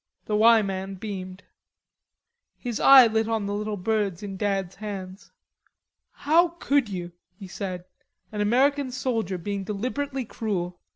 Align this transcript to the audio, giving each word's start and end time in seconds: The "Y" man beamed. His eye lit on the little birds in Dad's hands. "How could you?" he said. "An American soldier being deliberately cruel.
The 0.25 0.35
"Y" 0.35 0.63
man 0.63 0.95
beamed. 0.95 1.43
His 2.57 2.79
eye 2.79 3.05
lit 3.05 3.27
on 3.27 3.45
the 3.45 3.53
little 3.53 3.77
birds 3.77 4.23
in 4.23 4.35
Dad's 4.35 4.77
hands. 4.77 5.31
"How 6.09 6.47
could 6.57 6.89
you?" 6.89 7.11
he 7.37 7.47
said. 7.47 7.85
"An 8.31 8.41
American 8.41 8.89
soldier 8.89 9.37
being 9.37 9.63
deliberately 9.63 10.25
cruel. 10.25 10.79